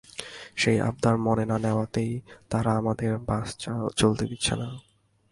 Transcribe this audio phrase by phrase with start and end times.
[0.55, 2.11] সেই আবদার মেনে না নেওয়াতেই
[2.49, 3.47] তারা আমাদের বাস
[3.95, 4.67] চলতে দিচ্ছে না।